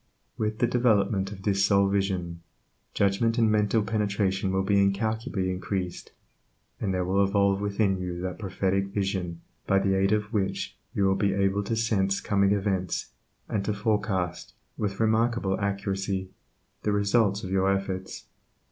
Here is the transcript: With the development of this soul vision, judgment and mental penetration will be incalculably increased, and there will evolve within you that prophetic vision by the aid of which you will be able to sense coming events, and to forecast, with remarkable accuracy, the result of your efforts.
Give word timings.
With 0.35 0.57
the 0.57 0.65
development 0.65 1.31
of 1.31 1.43
this 1.43 1.63
soul 1.63 1.87
vision, 1.87 2.41
judgment 2.95 3.37
and 3.37 3.51
mental 3.51 3.83
penetration 3.83 4.51
will 4.51 4.63
be 4.63 4.81
incalculably 4.81 5.51
increased, 5.51 6.11
and 6.79 6.91
there 6.91 7.05
will 7.05 7.23
evolve 7.23 7.61
within 7.61 7.99
you 7.99 8.19
that 8.21 8.39
prophetic 8.39 8.85
vision 8.87 9.41
by 9.67 9.77
the 9.77 9.93
aid 9.93 10.11
of 10.11 10.33
which 10.33 10.75
you 10.95 11.03
will 11.03 11.13
be 11.13 11.33
able 11.33 11.61
to 11.65 11.75
sense 11.75 12.19
coming 12.19 12.51
events, 12.51 13.11
and 13.47 13.63
to 13.65 13.73
forecast, 13.75 14.55
with 14.75 14.99
remarkable 14.99 15.59
accuracy, 15.59 16.31
the 16.81 16.91
result 16.91 17.43
of 17.43 17.51
your 17.51 17.71
efforts. 17.71 18.25